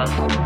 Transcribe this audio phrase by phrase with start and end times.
[0.00, 0.39] Trust.